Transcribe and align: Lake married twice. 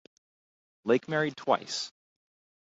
Lake 0.83 1.07
married 1.07 1.37
twice. 1.37 1.91